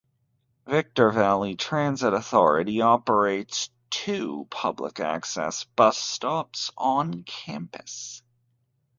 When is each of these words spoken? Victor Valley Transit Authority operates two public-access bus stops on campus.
Victor 0.65 1.11
Valley 1.11 1.55
Transit 1.55 2.11
Authority 2.11 2.81
operates 2.81 3.69
two 3.91 4.47
public-access 4.49 5.65
bus 5.75 5.95
stops 5.99 6.71
on 6.75 7.21
campus. 7.21 8.23